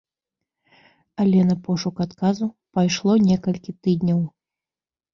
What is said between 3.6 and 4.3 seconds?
тыдняў.